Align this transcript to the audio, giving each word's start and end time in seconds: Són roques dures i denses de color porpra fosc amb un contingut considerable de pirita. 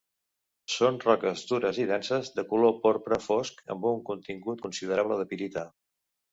Són 0.75 0.95
roques 1.03 1.43
dures 1.51 1.81
i 1.83 1.85
denses 1.91 2.33
de 2.39 2.47
color 2.55 2.75
porpra 2.87 3.21
fosc 3.27 3.63
amb 3.77 3.87
un 3.93 4.03
contingut 4.11 4.67
considerable 4.67 5.23
de 5.23 5.31
pirita. 5.37 5.69